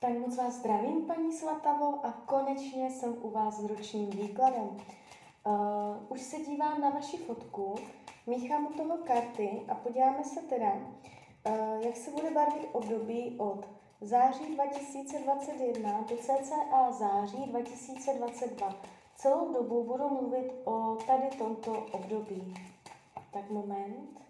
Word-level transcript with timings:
Tak 0.00 0.18
moc 0.18 0.36
vás 0.36 0.54
zdravím, 0.54 1.06
paní 1.06 1.32
Svatavo, 1.32 2.06
a 2.06 2.12
konečně 2.12 2.90
jsem 2.90 3.16
u 3.22 3.30
vás 3.30 3.60
s 3.60 3.64
ročním 3.64 4.10
výkladem. 4.10 4.68
Uh, 4.68 5.52
už 6.08 6.20
se 6.20 6.36
dívám 6.36 6.80
na 6.80 6.90
vaši 6.90 7.16
fotku, 7.16 7.74
míchám 8.26 8.66
u 8.66 8.72
toho 8.72 8.98
karty 8.98 9.62
a 9.68 9.74
podíváme 9.74 10.24
se 10.24 10.40
teda, 10.40 10.72
uh, 10.72 11.80
jak 11.80 11.96
se 11.96 12.10
bude 12.10 12.30
barvit 12.30 12.68
období 12.72 13.34
od 13.38 13.68
září 14.00 14.54
2021 14.54 16.00
do 16.00 16.16
cca 16.16 16.90
září 16.90 17.46
2022. 17.46 18.74
Celou 19.16 19.52
dobu 19.52 19.84
budu 19.84 20.08
mluvit 20.08 20.52
o 20.64 20.96
tady 21.06 21.28
tomto 21.38 21.86
období. 21.92 22.54
Tak 23.32 23.50
moment. 23.50 24.20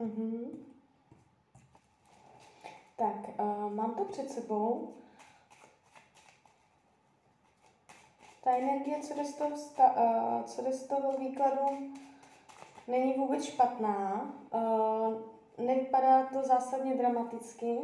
Mm-hmm. 0.00 0.68
Tak, 2.96 3.40
uh, 3.40 3.72
mám 3.72 3.94
to 3.94 4.04
před 4.04 4.30
sebou. 4.30 4.94
Ta 8.44 8.50
energie, 8.50 9.00
co 9.00 9.14
jde 9.14 9.24
z 9.24 9.34
toho, 9.34 9.56
sta, 9.56 9.92
uh, 9.92 10.42
co 10.42 10.62
jde 10.62 10.72
z 10.72 10.86
toho 10.86 11.18
výkladu, 11.18 11.94
není 12.86 13.14
vůbec 13.14 13.44
špatná. 13.44 14.34
Uh, 14.54 15.14
nevypadá 15.66 16.26
to 16.26 16.42
zásadně 16.42 16.94
dramaticky. 16.94 17.78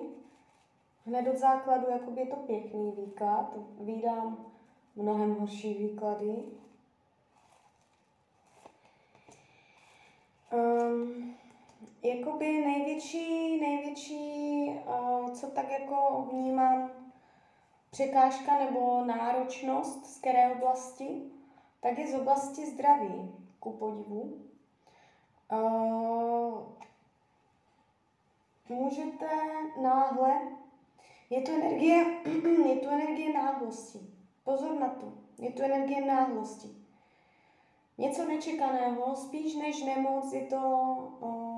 Hned 1.07 1.29
od 1.29 1.37
základu 1.37 1.87
jakoby 1.91 2.21
je 2.21 2.27
to 2.27 2.37
pěkný 2.37 2.93
výklad. 2.93 3.55
Vídám 3.81 4.47
mnohem 4.97 5.35
horší 5.35 5.75
výklady. 5.75 6.45
Jakoby 12.15 12.65
největší, 12.65 13.61
největší, 13.61 14.71
uh, 14.87 15.33
co 15.33 15.47
tak 15.47 15.71
jako 15.71 16.29
vnímám, 16.31 16.91
překážka 17.91 18.59
nebo 18.59 19.05
náročnost 19.05 20.07
z 20.07 20.19
které 20.19 20.55
oblasti, 20.55 21.23
tak 21.81 21.99
je 21.99 22.07
z 22.07 22.15
oblasti 22.15 22.67
zdraví, 22.67 23.35
ku 23.61 23.73
podivu. 23.73 24.39
Uh, 25.53 26.59
můžete 28.69 29.29
náhle, 29.83 30.41
je 31.31 31.43
to 31.43 31.53
energie, 31.53 32.05
je 32.69 32.77
to 32.77 32.89
energie 32.91 33.33
náhlosti. 33.33 33.99
Pozor 34.45 34.81
na 34.81 34.89
to, 34.89 35.13
je 35.39 35.53
to 35.53 35.63
energie 35.63 36.07
náhlosti. 36.07 36.69
Něco 37.99 38.25
nečekaného, 38.25 39.17
spíš 39.17 39.55
než 39.55 39.83
nemoc, 39.83 40.33
je 40.33 40.47
to 40.47 40.57
uh, 41.21 41.55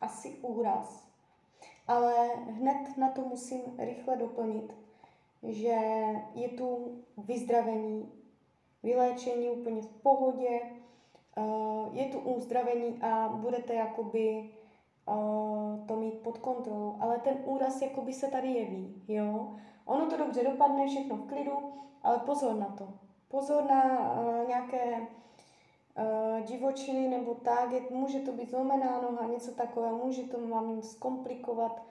asi 0.00 0.28
úraz. 0.42 1.06
Ale 1.88 2.28
hned 2.36 2.96
na 2.96 3.10
to 3.10 3.20
musím 3.20 3.60
rychle 3.78 4.16
doplnit, 4.16 4.76
že 5.42 5.76
je 6.34 6.48
tu 6.48 6.98
vyzdravení, 7.18 8.12
vyléčení 8.82 9.48
úplně 9.50 9.82
v 9.82 10.02
pohodě, 10.02 10.60
eh, 11.36 11.42
je 11.92 12.04
tu 12.04 12.18
uzdravení 12.18 13.02
a 13.02 13.28
budete 13.28 13.74
jakoby 13.74 14.50
eh, 15.08 15.86
to 15.86 15.96
mít 15.96 16.18
pod 16.18 16.38
kontrolou. 16.38 16.96
Ale 17.00 17.18
ten 17.18 17.36
úraz 17.44 17.82
jakoby 17.82 18.12
se 18.12 18.28
tady 18.28 18.48
jeví, 18.48 19.02
jo. 19.08 19.56
Ono 19.84 20.06
to 20.06 20.16
dobře 20.16 20.44
dopadne, 20.44 20.86
všechno 20.86 21.16
v 21.16 21.26
klidu, 21.26 21.72
ale 22.02 22.18
pozor 22.18 22.54
na 22.54 22.66
to. 22.66 22.88
Pozor 23.28 23.64
na 23.64 24.12
uh, 24.12 24.48
nějaké 24.48 25.06
uh, 25.98 26.44
divočiny 26.46 27.08
nebo 27.08 27.34
tak, 27.34 27.72
je, 27.72 27.82
může 27.90 28.20
to 28.20 28.32
být 28.32 28.50
zlomená 28.50 29.00
noha, 29.00 29.26
něco 29.26 29.50
takového, 29.50 29.96
může 29.96 30.22
to 30.22 30.48
vám 30.48 30.82
zkomplikovat, 30.82 31.82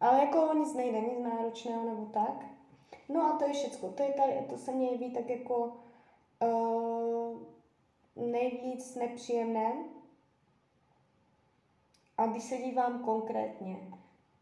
ale 0.00 0.20
jako 0.20 0.54
nic 0.54 0.74
nejde, 0.74 1.00
nic 1.00 1.18
náročného 1.18 1.84
nebo 1.84 2.06
tak. 2.06 2.44
No 3.08 3.22
a 3.22 3.38
to 3.38 3.44
je 3.44 3.52
všecko, 3.52 3.88
to, 3.88 4.02
je 4.02 4.12
tady, 4.12 4.32
to 4.50 4.58
se 4.58 4.72
mně 4.72 4.90
jeví 4.90 5.12
tak 5.12 5.28
jako 5.28 5.76
uh, 6.42 7.42
nejvíc 8.16 8.94
nepříjemné. 8.94 9.72
A 12.18 12.26
když 12.26 12.42
se 12.42 12.56
dívám 12.56 13.04
konkrétně 13.04 13.76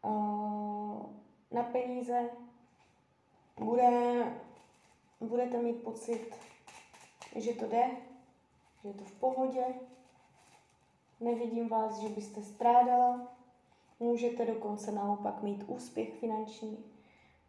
uh, 0.05 1.05
na 1.51 1.63
peníze, 1.63 2.29
bude, 3.59 4.23
budete 5.19 5.61
mít 5.61 5.83
pocit, 5.83 6.35
že 7.35 7.53
to 7.53 7.67
jde, 7.67 7.89
je 8.87 8.93
to 8.93 9.03
v 9.03 9.11
pohodě, 9.11 9.65
nevidím 11.19 11.69
vás, 11.69 11.99
že 11.99 12.09
byste 12.09 12.41
strádala, 12.41 13.27
můžete 13.99 14.45
dokonce 14.45 14.91
naopak 14.91 15.43
mít 15.43 15.63
úspěch 15.67 16.13
finanční, 16.13 16.85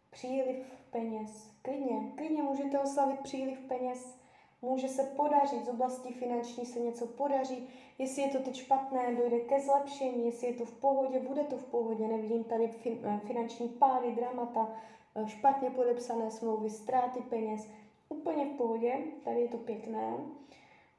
příliv 0.09 0.65
peněz, 0.91 1.51
klidně, 1.61 2.11
klidně 2.15 2.43
můžete 2.43 2.79
oslavit 2.79 3.19
příliv 3.19 3.59
peněz, 3.59 4.19
může 4.61 4.87
se 4.87 5.03
podařit, 5.03 5.65
z 5.65 5.69
oblasti 5.69 6.13
finanční 6.13 6.65
se 6.65 6.79
něco 6.79 7.07
podaří, 7.07 7.69
jestli 7.97 8.21
je 8.21 8.29
to 8.29 8.39
teď 8.39 8.55
špatné, 8.55 9.15
dojde 9.15 9.39
ke 9.39 9.61
zlepšení, 9.61 10.25
jestli 10.25 10.47
je 10.47 10.53
to 10.53 10.65
v 10.65 10.79
pohodě, 10.79 11.19
bude 11.19 11.43
to 11.43 11.57
v 11.57 11.63
pohodě, 11.63 12.07
nevidím 12.07 12.43
tady 12.43 12.71
eh, 12.85 13.19
finanční 13.27 13.69
pády, 13.69 14.11
dramata, 14.11 14.69
eh, 15.15 15.27
špatně 15.27 15.69
podepsané 15.69 16.31
smlouvy, 16.31 16.69
ztráty 16.69 17.21
peněz, 17.21 17.67
úplně 18.09 18.45
v 18.45 18.57
pohodě, 18.57 18.93
tady 19.23 19.41
je 19.41 19.47
to 19.47 19.57
pěkné. 19.57 20.13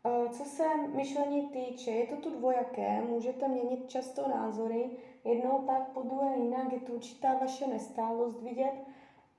Eh, 0.04 0.28
co 0.28 0.44
se 0.44 0.64
myšlení 0.76 1.48
týče, 1.48 1.90
je 1.90 2.06
to 2.06 2.16
tu 2.16 2.30
dvojaké, 2.30 3.02
můžete 3.02 3.48
měnit 3.48 3.90
často 3.90 4.28
názory, 4.28 4.90
jednou 5.24 5.62
tak, 5.66 5.88
po 5.88 6.02
druhé 6.02 6.36
jinak, 6.36 6.72
je 6.72 6.80
tu 6.80 6.92
určitá 6.92 7.34
vaše 7.34 7.66
nestálost 7.66 8.42
vidět. 8.42 8.72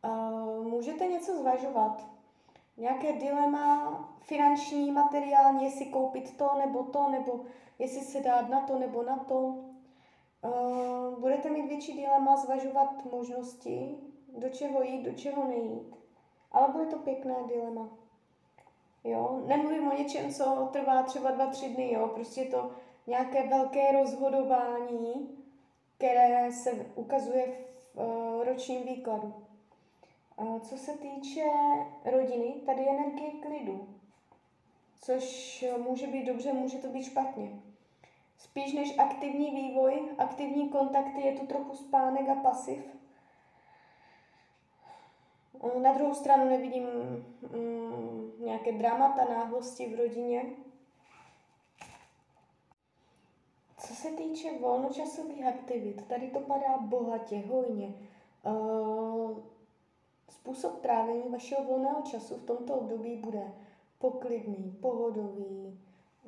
Eh, 0.04 0.64
můžete 0.64 1.08
něco 1.08 1.38
zvažovat, 1.38 2.08
nějaké 2.78 3.14
dilema 3.14 4.10
finanční, 4.22 4.92
materiální, 4.92 5.64
jestli 5.64 5.86
koupit 5.86 6.38
to 6.38 6.50
nebo 6.58 6.84
to, 6.84 7.10
nebo 7.10 7.46
jestli 7.80 8.02
se 8.02 8.22
dát 8.22 8.50
na 8.50 8.62
to 8.62 8.80
nebo 8.80 9.04
na 9.04 9.18
to. 9.18 9.56
Eh, 10.44 11.20
budete 11.20 11.50
mít 11.50 11.68
větší 11.68 11.94
dilema 11.94 12.38
zvažovat 12.38 13.06
možnosti, 13.12 13.98
do 14.38 14.50
čeho 14.50 14.84
jít, 14.84 15.04
do 15.04 15.14
čeho 15.14 15.48
nejít. 15.48 15.96
Ale 16.52 16.68
bude 16.68 16.86
to 16.86 17.00
pěkné 17.00 17.36
dilema. 17.48 18.01
Jo? 19.04 19.42
Nemluvím 19.46 19.88
o 19.88 19.98
něčem, 19.98 20.34
co 20.34 20.70
trvá 20.72 21.04
třeba 21.04 21.32
dva, 21.32 21.46
tři 21.46 21.70
dny, 21.70 21.94
jo? 21.94 22.08
prostě 22.08 22.42
je 22.42 22.52
to 22.52 22.72
nějaké 23.08 23.48
velké 23.48 23.92
rozhodování, 23.92 25.38
které 25.98 26.52
se 26.52 26.72
ukazuje 26.96 27.48
v 27.94 27.98
uh, 27.98 28.44
ročním 28.44 28.84
výkladu. 28.84 29.34
Uh, 30.38 30.60
co 30.60 30.78
se 30.78 30.92
týče 30.92 31.44
rodiny, 32.06 32.54
tady 32.66 32.82
je 32.82 32.90
energie 32.90 33.32
klidu, 33.32 33.88
což 35.02 35.66
může 35.78 36.08
být 36.08 36.26
dobře, 36.26 36.54
může 36.54 36.78
to 36.78 36.88
být 36.88 37.04
špatně. 37.04 37.52
Spíš 38.38 38.74
než 38.74 39.00
aktivní 39.00 39.52
vývoj, 39.52 40.10
aktivní 40.18 40.70
kontakty, 40.70 41.22
je 41.22 41.40
tu 41.40 41.48
trochu 41.48 41.76
spánek 41.76 42.30
a 42.30 42.36
pasiv. 42.36 42.86
Na 45.82 45.94
druhou 45.94 46.14
stranu 46.14 46.50
nevidím 46.50 46.84
mm, 47.42 48.31
nějaké 48.62 48.80
dramata, 48.80 49.26
náhlosti 49.26 49.96
v 49.96 50.00
rodině. 50.00 50.46
Co 53.78 53.94
se 53.96 54.10
týče 54.10 54.60
volnočasových 54.60 55.46
aktivit, 55.46 56.08
tady 56.08 56.28
to 56.28 56.40
padá 56.40 56.78
bohatě, 56.78 57.44
hojně. 57.48 57.94
Uh, 58.46 59.38
způsob 60.30 60.82
trávení 60.82 61.24
vašeho 61.30 61.64
volného 61.64 62.02
času 62.02 62.36
v 62.36 62.46
tomto 62.46 62.74
období 62.74 63.16
bude 63.18 63.54
poklidný, 64.00 64.78
pohodový, 64.82 65.80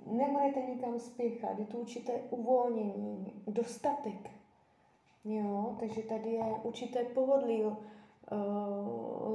nebudete 0.05 0.61
nikam 0.61 0.99
spěchat, 0.99 1.59
je 1.59 1.65
tu 1.65 1.77
určité 1.77 2.13
uvolnění, 2.29 3.43
dostatek. 3.47 4.29
Jo, 5.25 5.75
takže 5.79 6.01
tady 6.01 6.29
je 6.29 6.43
určité 6.63 7.03
pohodlí, 7.03 7.63
uh, 7.63 7.75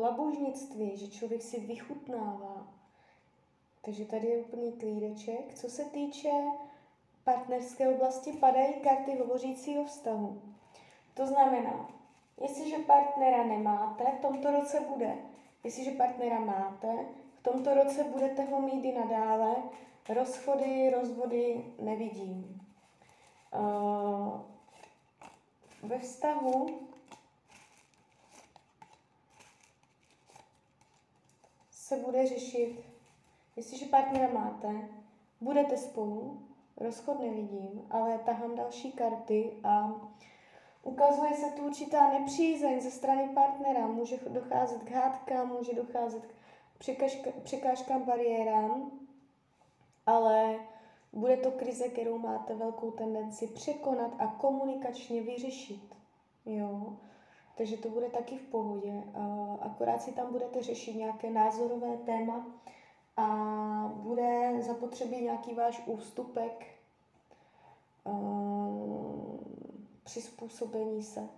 labožnictví, 0.00 0.96
že 0.96 1.08
člověk 1.08 1.42
si 1.42 1.60
vychutnává. 1.60 2.77
Takže 3.88 4.04
tady 4.04 4.26
je 4.26 4.38
úplný 4.38 4.72
klídeček. 4.72 5.54
Co 5.54 5.68
se 5.70 5.84
týče 5.84 6.30
partnerské 7.24 7.88
oblasti, 7.88 8.32
padají 8.32 8.74
karty 8.74 9.16
hovořící 9.16 9.78
o 9.78 9.84
vztahu. 9.84 10.42
To 11.14 11.26
znamená, 11.26 11.88
jestliže 12.42 12.78
partnera 12.78 13.44
nemáte, 13.44 14.04
v 14.04 14.20
tomto 14.20 14.50
roce 14.50 14.80
bude. 14.80 15.14
Jestliže 15.64 15.90
partnera 15.90 16.40
máte, 16.40 16.88
v 17.34 17.42
tomto 17.42 17.74
roce 17.74 18.04
budete 18.04 18.44
ho 18.44 18.60
mít 18.60 18.84
i 18.84 18.92
nadále. 18.92 19.56
Rozchody, 20.08 20.90
rozvody 20.90 21.64
nevidím. 21.78 22.60
Uh, 23.58 24.40
ve 25.82 25.98
vztahu 25.98 26.80
se 31.70 31.96
bude 31.96 32.26
řešit, 32.26 32.97
jestliže 33.58 33.86
partnera 33.86 34.28
máte, 34.32 34.88
budete 35.40 35.76
spolu, 35.76 36.42
rozchod 36.76 37.20
nevidím, 37.20 37.86
ale 37.90 38.18
tahám 38.18 38.54
další 38.54 38.92
karty 38.92 39.52
a 39.64 39.92
ukazuje 40.82 41.34
se 41.34 41.50
tu 41.50 41.66
určitá 41.66 42.12
nepřízeň 42.12 42.80
ze 42.80 42.90
strany 42.90 43.28
partnera. 43.34 43.86
Může 43.86 44.16
docházet 44.28 44.82
k 44.82 44.90
hádkám, 44.90 45.48
může 45.48 45.74
docházet 45.74 46.22
k 46.26 46.34
překážkám, 47.42 48.02
bariérám, 48.02 48.90
ale 50.06 50.58
bude 51.12 51.36
to 51.36 51.50
krize, 51.50 51.88
kterou 51.88 52.18
máte 52.18 52.54
velkou 52.54 52.90
tendenci 52.90 53.46
překonat 53.46 54.12
a 54.18 54.26
komunikačně 54.26 55.22
vyřešit. 55.22 55.94
Jo? 56.46 56.96
Takže 57.56 57.76
to 57.76 57.88
bude 57.88 58.10
taky 58.10 58.38
v 58.38 58.46
pohodě. 58.46 59.02
Akorát 59.60 60.02
si 60.02 60.12
tam 60.12 60.32
budete 60.32 60.62
řešit 60.62 60.96
nějaké 60.96 61.30
názorové 61.30 61.96
téma 61.96 62.46
a 63.18 63.92
bude 63.94 64.62
zapotřebí 64.62 65.20
nějaký 65.20 65.54
váš 65.54 65.82
ústupek, 65.86 66.66
přizpůsobení 70.04 71.02
se. 71.02 71.28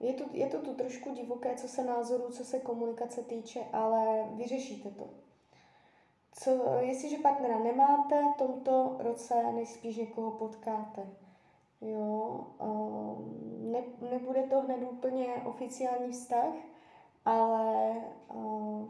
Je 0.00 0.12
to, 0.12 0.24
je 0.32 0.46
to 0.46 0.58
tu 0.58 0.74
trošku 0.74 1.14
divoké, 1.14 1.54
co 1.56 1.68
se 1.68 1.84
názoru, 1.84 2.24
co 2.30 2.44
se 2.44 2.58
komunikace 2.58 3.22
týče, 3.22 3.60
ale 3.72 4.28
vyřešíte 4.32 4.90
to. 4.90 5.04
Co, 6.32 6.50
jestliže 6.80 7.18
partnera 7.18 7.58
nemáte, 7.58 8.22
v 8.34 8.38
tomto 8.38 8.96
roce 8.98 9.52
nejspíš 9.52 9.96
někoho 9.96 10.30
potkáte. 10.30 11.06
Jo, 11.80 12.40
um, 12.60 13.72
ne, 13.72 13.82
nebude 14.10 14.42
to 14.42 14.60
hned 14.60 14.82
úplně 14.92 15.26
oficiální 15.44 16.12
vztah, 16.12 16.54
ale 17.24 17.94
uh, 18.34 18.88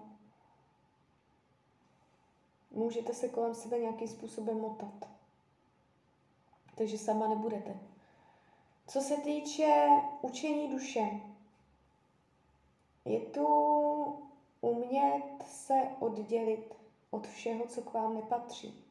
můžete 2.74 3.14
se 3.14 3.28
kolem 3.28 3.54
sebe 3.54 3.78
nějakým 3.78 4.08
způsobem 4.08 4.60
motat. 4.60 5.08
Takže 6.74 6.98
sama 6.98 7.28
nebudete. 7.28 7.76
Co 8.86 9.00
se 9.00 9.16
týče 9.16 9.86
učení 10.22 10.68
duše, 10.68 11.20
je 13.04 13.20
tu 13.20 13.46
umět 14.60 15.44
se 15.46 15.74
oddělit 16.00 16.74
od 17.10 17.26
všeho, 17.26 17.66
co 17.66 17.82
k 17.82 17.92
vám 17.92 18.14
nepatří. 18.14 18.84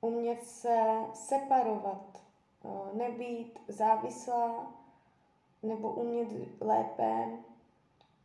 Umět 0.00 0.44
se 0.44 1.04
separovat, 1.14 2.22
eh, 2.64 2.96
nebýt 2.96 3.60
závislá, 3.68 4.72
nebo 5.62 5.92
umět 5.92 6.28
lépe 6.60 7.38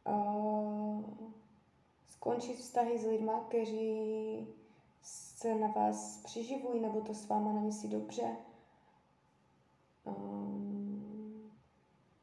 uh, 0.08 1.04
skončit 2.26 2.58
vztahy 2.58 2.98
s 2.98 3.06
lidmi, 3.06 3.32
kteří 3.48 4.48
se 5.02 5.56
na 5.56 5.68
vás 5.68 6.18
přiživují, 6.24 6.82
nebo 6.82 7.02
to 7.02 7.14
s 7.14 7.28
váma 7.28 7.54
nemyslí 7.54 7.90
dobře. 7.90 8.36
Um, 10.06 11.52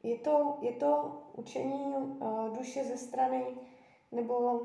je, 0.03 0.17
to, 0.17 0.57
je 0.61 0.71
to 0.71 1.21
učení 1.37 1.83
uh, 1.83 2.57
duše 2.57 2.83
ze 2.83 2.97
strany 2.97 3.45
nebo 4.11 4.59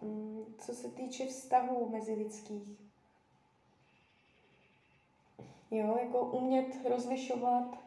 um, 0.00 0.54
co 0.58 0.74
se 0.74 0.88
týče 0.88 1.26
vztahů 1.26 1.88
mezi 1.88 2.14
lidských. 2.14 2.78
Jo, 5.70 5.98
jako 6.00 6.20
umět 6.20 6.88
rozlišovat, 6.88 7.78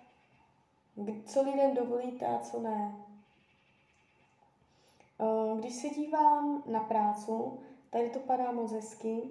co 1.26 1.42
lidem 1.42 1.76
dovolíte 1.76 2.28
a 2.28 2.40
co 2.40 2.60
ne. 2.60 3.07
Uh, 5.18 5.60
když 5.60 5.74
se 5.74 5.90
dívám 5.90 6.64
na 6.66 6.80
prácu, 6.80 7.60
tady 7.90 8.10
to 8.10 8.20
padá 8.20 8.52
moc 8.52 8.72
hezky, 8.72 9.22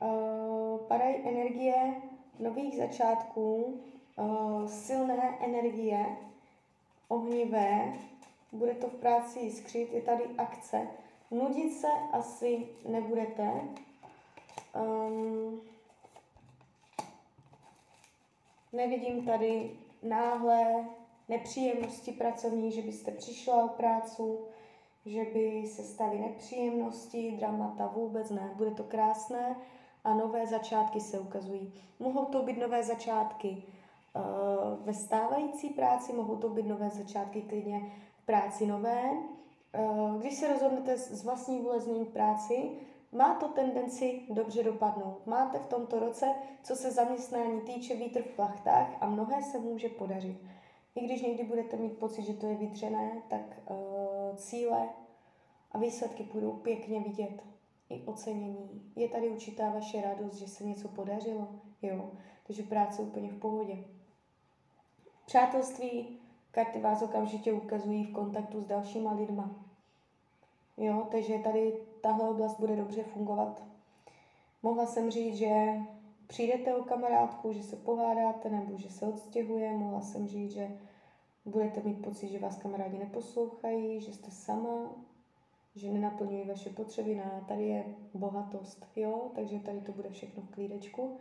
uh, 0.00 0.78
padají 0.78 1.16
energie 1.24 1.94
nových 2.38 2.76
začátků, 2.76 3.80
uh, 4.16 4.66
silné 4.66 5.38
energie, 5.40 6.16
ohnivé, 7.08 7.92
bude 8.52 8.74
to 8.74 8.86
v 8.86 8.94
práci 8.94 9.38
jiskřit, 9.38 9.92
je 9.92 10.02
tady 10.02 10.24
akce, 10.38 10.88
Nudit 11.30 11.72
se 11.72 11.88
asi 12.12 12.68
nebudete. 12.88 13.52
Um, 14.74 15.60
nevidím 18.72 19.26
tady 19.26 19.70
náhle 20.02 20.88
nepříjemnosti 21.28 22.12
pracovní, 22.12 22.72
že 22.72 22.82
byste 22.82 23.10
přišla 23.10 23.64
o 23.64 23.68
prácu, 23.68 24.46
že 25.08 25.24
by 25.24 25.66
se 25.66 25.82
staly 25.82 26.18
nepříjemnosti, 26.18 27.36
dramata 27.38 27.86
vůbec 27.86 28.30
ne. 28.30 28.50
Bude 28.56 28.70
to 28.70 28.84
krásné 28.84 29.56
a 30.04 30.14
nové 30.14 30.46
začátky 30.46 31.00
se 31.00 31.18
ukazují. 31.18 31.72
Mohou 31.98 32.24
to 32.24 32.42
být 32.42 32.58
nové 32.58 32.82
začátky 32.82 33.48
uh, 33.48 34.86
ve 34.86 34.94
stávající 34.94 35.68
práci, 35.68 36.12
mohou 36.12 36.36
to 36.36 36.48
být 36.48 36.66
nové 36.66 36.90
začátky 36.90 37.42
klidně 37.42 37.92
v 38.22 38.26
práci 38.26 38.66
nové, 38.66 39.02
Eh, 39.72 40.18
když 40.18 40.34
se 40.34 40.52
rozhodnete 40.52 40.96
z 40.96 41.24
vlastní 41.24 41.58
vůle 41.58 41.80
změnit 41.80 42.08
práci, 42.08 42.70
má 43.12 43.34
to 43.34 43.48
tendenci 43.48 44.20
dobře 44.30 44.62
dopadnout. 44.62 45.26
Máte 45.26 45.58
v 45.58 45.66
tomto 45.66 45.98
roce, 45.98 46.26
co 46.62 46.76
se 46.76 46.90
zaměstnání 46.90 47.60
týče, 47.60 47.94
vítr 47.94 48.22
v 48.22 48.36
plachtách 48.36 48.96
a 49.00 49.08
mnohé 49.08 49.42
se 49.42 49.58
může 49.58 49.88
podařit. 49.88 50.36
I 50.94 51.04
když 51.04 51.22
někdy 51.22 51.44
budete 51.44 51.76
mít 51.76 51.98
pocit, 51.98 52.22
že 52.22 52.34
to 52.34 52.46
je 52.46 52.54
vytřené, 52.54 53.22
tak 53.28 53.40
uh, 53.70 53.76
cíle 54.38 54.88
a 55.72 55.78
výsledky 55.78 56.22
budou 56.22 56.52
pěkně 56.52 57.00
vidět. 57.00 57.42
I 57.90 58.02
ocenění. 58.04 58.92
Je 58.96 59.08
tady 59.08 59.28
určitá 59.28 59.70
vaše 59.70 60.02
radost, 60.02 60.34
že 60.34 60.48
se 60.48 60.64
něco 60.64 60.88
podařilo. 60.88 61.48
Jo, 61.82 62.10
takže 62.46 62.62
práce 62.62 63.02
úplně 63.02 63.28
v 63.28 63.38
pohodě. 63.38 63.84
Přátelství 65.26 66.18
Karty 66.50 66.80
vás 66.80 67.02
okamžitě 67.02 67.52
ukazují 67.52 68.04
v 68.04 68.12
kontaktu 68.12 68.60
s 68.60 68.66
dalšíma 68.66 69.12
lidma. 69.12 69.50
Jo, 70.76 71.08
takže 71.10 71.38
tady 71.38 71.72
tahle 72.00 72.28
oblast 72.28 72.60
bude 72.60 72.76
dobře 72.76 73.02
fungovat. 73.02 73.62
Mohla 74.62 74.86
jsem 74.86 75.10
říct, 75.10 75.36
že 75.36 75.80
přijdete 76.26 76.74
o 76.74 76.82
kamarádku, 76.82 77.52
že 77.52 77.62
se 77.62 77.76
pohádáte 77.76 78.50
nebo 78.50 78.76
že 78.76 78.90
se 78.90 79.06
odstěhuje. 79.06 79.72
Mohla 79.72 80.00
jsem 80.00 80.28
říct, 80.28 80.52
že 80.52 80.78
budete 81.48 81.80
mít 81.84 82.02
pocit, 82.04 82.28
že 82.28 82.38
vás 82.38 82.56
kamarádi 82.56 82.98
neposlouchají, 82.98 84.00
že 84.00 84.12
jste 84.12 84.30
sama, 84.30 84.94
že 85.74 85.92
nenaplňují 85.92 86.48
vaše 86.48 86.70
potřeby. 86.70 87.14
Ne, 87.14 87.44
tady 87.48 87.68
je 87.68 87.84
bohatost, 88.14 88.86
jo, 88.96 89.30
takže 89.34 89.58
tady 89.58 89.80
to 89.80 89.92
bude 89.92 90.10
všechno 90.10 90.42
v 90.42 90.50
klídečku. 90.50 91.16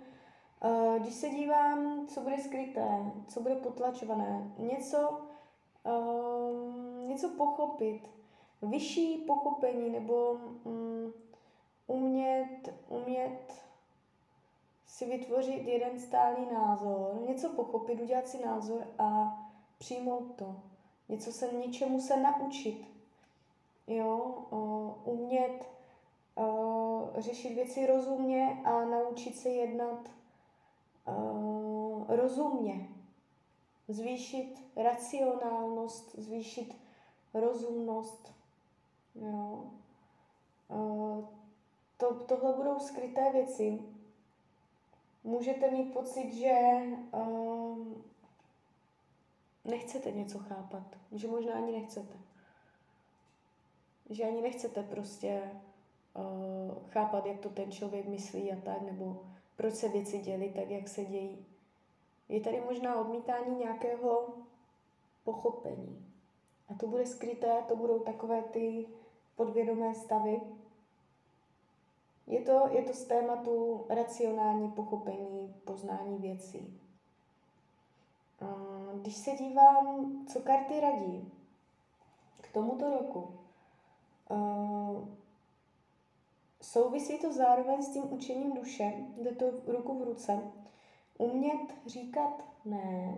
Eh, 0.61 0.99
když 0.99 1.13
se 1.13 1.29
dívám, 1.29 2.07
co 2.07 2.21
bude 2.21 2.37
skryté, 2.37 3.11
co 3.27 3.41
bude 3.41 3.55
potlačované, 3.55 4.51
něco, 4.57 5.21
um, 5.83 7.07
něco 7.07 7.29
pochopit, 7.29 8.09
vyšší 8.61 9.17
pochopení 9.17 9.89
nebo 9.89 10.31
um, 10.63 11.13
umět, 11.87 12.73
umět 12.89 13.67
si 14.85 15.05
vytvořit 15.05 15.67
jeden 15.67 15.99
stálý 15.99 16.45
názor, 16.53 17.21
něco 17.27 17.49
pochopit, 17.49 18.01
udělat 18.01 18.27
si 18.27 18.45
názor 18.45 18.87
a 18.99 19.37
přijmout 19.77 20.35
to. 20.35 20.55
Něco 21.09 21.31
se, 21.31 21.53
něčemu 21.53 22.01
se 22.01 22.17
naučit. 22.17 22.87
Jo, 23.87 24.35
umět 25.03 25.65
řešit 27.17 27.53
věci 27.53 27.87
rozumně 27.87 28.61
a 28.63 28.85
naučit 28.85 29.35
se 29.35 29.49
jednat 29.49 30.09
rozumně. 32.07 32.89
Zvýšit 33.87 34.63
racionálnost, 34.75 36.15
zvýšit 36.15 36.75
rozumnost. 37.33 38.33
Jo. 39.15 39.63
To, 41.97 42.13
tohle 42.13 42.53
budou 42.53 42.79
skryté 42.79 43.31
věci. 43.31 43.79
Můžete 45.23 45.71
mít 45.71 45.93
pocit, 45.93 46.33
že 46.33 46.53
uh, 47.11 47.36
nechcete 49.67 50.11
něco 50.11 50.39
chápat, 50.39 50.97
že 51.11 51.27
možná 51.27 51.53
ani 51.53 51.71
nechcete. 51.71 52.17
Že 54.09 54.23
ani 54.23 54.41
nechcete 54.41 54.83
prostě 54.83 55.41
uh, 56.13 56.77
chápat, 56.89 57.25
jak 57.25 57.39
to 57.39 57.49
ten 57.49 57.71
člověk 57.71 58.05
myslí 58.05 58.51
a 58.51 58.55
tak, 58.61 58.81
nebo 58.81 59.23
proč 59.55 59.73
se 59.73 59.89
věci 59.89 60.19
děly 60.19 60.49
tak, 60.55 60.69
jak 60.69 60.87
se 60.87 61.05
dějí. 61.05 61.45
Je 62.29 62.41
tady 62.41 62.61
možná 62.61 63.01
odmítání 63.01 63.55
nějakého 63.55 64.27
pochopení. 65.23 66.05
A 66.69 66.73
to 66.73 66.87
bude 66.87 67.05
skryté, 67.05 67.63
to 67.67 67.75
budou 67.75 67.99
takové 67.99 68.41
ty 68.41 68.87
podvědomé 69.35 69.95
stavy. 69.95 70.41
Je 72.27 72.41
to, 72.41 72.67
je 72.71 72.83
to 72.83 72.93
z 72.93 73.03
tématu 73.03 73.85
racionální 73.89 74.71
pochopení, 74.71 75.55
poznání 75.65 76.17
věcí. 76.17 76.79
Když 79.01 79.15
se 79.15 79.31
dívám, 79.31 80.11
co 80.27 80.39
karty 80.39 80.79
radí 80.79 81.31
k 82.41 82.53
tomuto 82.53 82.89
roku, 82.89 83.39
souvisí 86.61 87.19
to 87.19 87.33
zároveň 87.33 87.83
s 87.83 87.89
tím 87.89 88.13
učením 88.13 88.53
duše, 88.53 88.93
jde 89.21 89.31
to 89.31 89.45
ruku 89.67 89.99
v 89.99 90.03
ruce, 90.03 90.51
umět 91.17 91.75
říkat 91.85 92.45
ne 92.65 93.17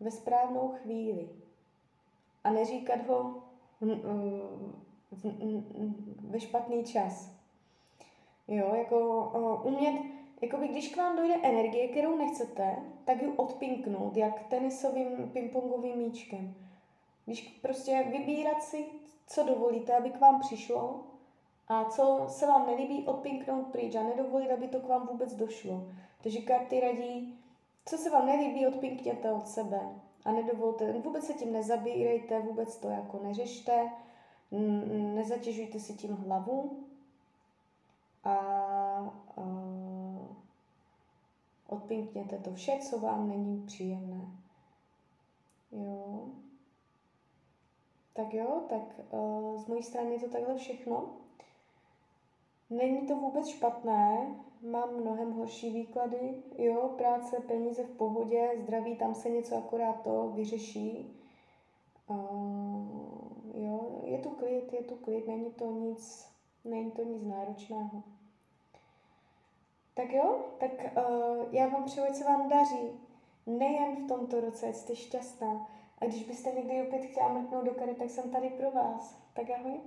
ve 0.00 0.10
správnou 0.10 0.68
chvíli 0.82 1.28
a 2.44 2.50
neříkat 2.50 3.06
ho 3.06 3.42
ve 6.20 6.40
špatný 6.40 6.84
čas. 6.84 7.30
Jo, 8.48 8.74
jako 8.74 9.30
umět, 9.64 10.17
jako 10.40 10.56
by 10.56 10.68
když 10.68 10.88
k 10.88 10.96
vám 10.96 11.16
dojde 11.16 11.34
energie, 11.42 11.88
kterou 11.88 12.16
nechcete, 12.16 12.76
tak 13.04 13.22
ji 13.22 13.28
odpinknout, 13.28 14.16
jak 14.16 14.48
tenisovým 14.48 15.30
pingpongovým 15.32 15.98
míčkem. 15.98 16.54
Když 17.24 17.42
prostě 17.62 18.06
vybírat 18.10 18.62
si, 18.62 18.84
co 19.26 19.44
dovolíte, 19.44 19.96
aby 19.96 20.10
k 20.10 20.20
vám 20.20 20.40
přišlo 20.40 21.04
a 21.68 21.84
co 21.84 22.24
se 22.28 22.46
vám 22.46 22.66
nelíbí, 22.66 23.06
odpinknout 23.06 23.66
pryč 23.66 23.94
a 23.94 24.02
nedovolit, 24.02 24.50
aby 24.50 24.68
to 24.68 24.80
k 24.80 24.88
vám 24.88 25.06
vůbec 25.06 25.34
došlo. 25.34 25.88
Takže 26.22 26.40
karty 26.40 26.80
radí, 26.80 27.38
co 27.86 27.98
se 27.98 28.10
vám 28.10 28.26
nelíbí, 28.26 28.66
odpinkněte 28.66 29.32
od 29.32 29.48
sebe 29.48 29.80
a 30.24 30.32
nedovolte, 30.32 30.92
vůbec 30.92 31.24
se 31.24 31.32
tím 31.32 31.52
nezabírejte, 31.52 32.40
vůbec 32.40 32.76
to 32.76 32.88
jako 32.88 33.20
neřešte, 33.22 33.90
nezatěžujte 35.14 35.80
si 35.80 35.92
tím 35.94 36.16
hlavu 36.16 36.86
a, 38.24 38.34
a 39.36 39.67
odpinkněte 41.68 42.38
to 42.38 42.54
vše, 42.54 42.78
co 42.90 42.98
vám 42.98 43.28
není 43.28 43.62
příjemné. 43.66 44.20
Jo. 45.72 46.28
Tak 48.12 48.34
jo, 48.34 48.62
tak 48.68 48.82
uh, 49.10 49.62
z 49.62 49.66
mojí 49.66 49.82
strany 49.82 50.12
je 50.12 50.20
to 50.20 50.28
takhle 50.28 50.56
všechno. 50.56 51.10
Není 52.70 53.06
to 53.06 53.16
vůbec 53.16 53.48
špatné, 53.48 54.34
mám 54.62 54.96
mnohem 54.96 55.32
horší 55.32 55.70
výklady, 55.70 56.42
jo, 56.58 56.94
práce, 56.96 57.36
peníze 57.40 57.82
v 57.82 57.96
pohodě, 57.96 58.50
zdraví, 58.62 58.96
tam 58.96 59.14
se 59.14 59.30
něco 59.30 59.56
akorát 59.56 60.02
to 60.02 60.32
vyřeší. 60.34 61.16
Uh, 62.08 62.86
jo, 63.54 64.00
je 64.04 64.18
tu 64.18 64.30
klid, 64.30 64.72
je 64.72 64.82
tu 64.82 64.96
klid, 64.96 65.26
není 65.26 65.50
to 65.50 65.72
nic, 65.72 66.28
není 66.64 66.90
to 66.90 67.04
nic 67.04 67.22
náročného. 67.22 68.02
Tak 69.98 70.12
jo, 70.12 70.44
tak 70.58 70.70
uh, 70.72 71.54
já 71.54 71.68
vám 71.68 71.84
přeju, 71.84 72.14
se 72.14 72.24
vám 72.24 72.48
daří, 72.48 73.00
nejen 73.46 73.96
v 73.96 74.08
tomto 74.08 74.40
roce, 74.40 74.72
jste 74.72 74.96
šťastná. 74.96 75.68
A 75.98 76.04
když 76.04 76.24
byste 76.24 76.50
někdy 76.50 76.82
opět 76.82 77.06
chtěla 77.06 77.32
mrknout 77.32 77.64
do 77.64 77.70
karet, 77.70 77.96
tak 77.96 78.10
jsem 78.10 78.30
tady 78.30 78.50
pro 78.50 78.70
vás. 78.70 79.18
Tak 79.34 79.50
ahoj. 79.50 79.80